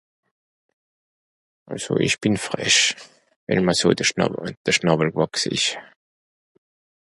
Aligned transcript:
Àlso 1.71 1.93
ìch 2.05 2.15
bìn 2.21 2.35
frech, 2.45 2.79
wìl 3.45 3.59
ma 3.65 3.73
so 3.79 3.87
de 3.97 4.03
Schnàwel... 4.09 4.43
de 4.65 4.71
Schnàwel 4.75 5.13
gwàchse-n-ìsch. 5.15 5.71